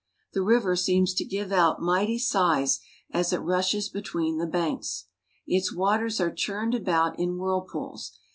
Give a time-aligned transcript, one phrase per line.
[0.33, 2.79] The river seems to give out mighty sighs
[3.11, 5.05] as it rushes between the banks.
[5.45, 8.17] Its waters are churned about in whirlpools.